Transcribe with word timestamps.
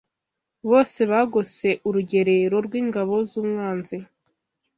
bose 0.69 0.99
bagose 1.11 1.67
urugerero 1.87 2.57
rw’ingabo 2.65 3.15
z’umwanzi 3.29 3.97